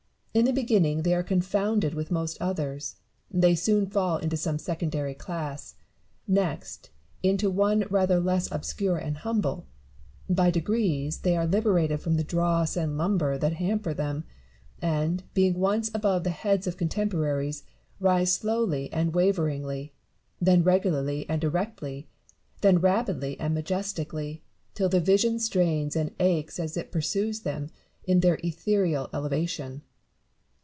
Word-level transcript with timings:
In 0.33 0.45
the 0.45 0.53
beginning 0.53 1.01
they 1.03 1.13
are 1.13 1.23
confounded 1.23 1.93
with 1.93 2.09
most 2.09 2.37
others; 2.41 2.95
soon 3.55 3.83
they 3.83 3.89
fall 3.89 4.17
into 4.17 4.37
some 4.37 4.57
secondary 4.57 5.13
class; 5.13 5.75
next, 6.25 6.89
into 7.21 7.49
one 7.49 7.83
rather 7.89 8.17
less 8.17 8.49
obscure 8.49 8.95
and 8.97 9.17
humble; 9.17 9.67
by 10.29 10.49
degrees 10.49 11.17
they 11.19 11.35
are 11.35 11.45
liber 11.45 11.77
ated 11.77 11.99
from 11.99 12.15
the 12.15 12.23
dross 12.23 12.77
and 12.77 12.97
lumber 12.97 13.37
that 13.37 13.55
hamper 13.55 13.93
them; 13.93 14.23
and, 14.81 15.23
being 15.33 15.55
once 15.59 15.91
above 15.93 16.23
the 16.23 16.29
heads 16.29 16.65
of 16.65 16.77
contemporaries, 16.77 17.63
rise 17.99 18.39
Blowly 18.39 18.89
and 18.93 19.13
waveringly, 19.13 19.91
then 20.39 20.63
regularly 20.63 21.27
and 21.29 21.41
erectly, 21.43 22.07
then 22.61 22.79
rapidly 22.79 23.37
and 23.37 23.53
majestically, 23.53 24.43
till 24.75 24.87
the 24.87 25.01
vision 25.01 25.39
strains 25.39 25.93
and 25.93 26.15
aches 26.21 26.57
as 26.57 26.77
it 26.77 26.89
pursues 26.89 27.41
them 27.41 27.69
in 28.05 28.21
their 28.21 28.39
ethereal 28.41 29.09
elevation. 29.13 29.81